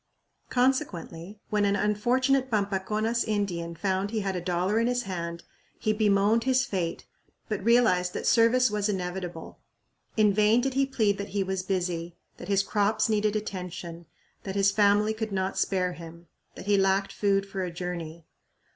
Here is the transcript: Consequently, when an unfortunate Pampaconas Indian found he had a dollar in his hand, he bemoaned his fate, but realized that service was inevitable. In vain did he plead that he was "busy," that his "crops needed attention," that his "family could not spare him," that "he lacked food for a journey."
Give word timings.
Consequently, 0.49 1.37
when 1.51 1.63
an 1.63 1.75
unfortunate 1.75 2.49
Pampaconas 2.49 3.23
Indian 3.23 3.75
found 3.75 4.09
he 4.09 4.21
had 4.21 4.35
a 4.35 4.41
dollar 4.41 4.79
in 4.79 4.87
his 4.87 5.03
hand, 5.03 5.43
he 5.77 5.93
bemoaned 5.93 6.43
his 6.45 6.65
fate, 6.65 7.05
but 7.47 7.63
realized 7.63 8.13
that 8.13 8.25
service 8.25 8.71
was 8.71 8.89
inevitable. 8.89 9.59
In 10.17 10.33
vain 10.33 10.59
did 10.59 10.73
he 10.73 10.87
plead 10.87 11.19
that 11.19 11.29
he 11.37 11.43
was 11.43 11.61
"busy," 11.61 12.15
that 12.37 12.47
his 12.47 12.63
"crops 12.63 13.09
needed 13.09 13.35
attention," 13.35 14.07
that 14.41 14.55
his 14.55 14.71
"family 14.71 15.13
could 15.13 15.31
not 15.31 15.55
spare 15.55 15.93
him," 15.93 16.25
that 16.55 16.65
"he 16.65 16.79
lacked 16.79 17.13
food 17.13 17.45
for 17.45 17.63
a 17.63 17.69
journey." 17.69 18.25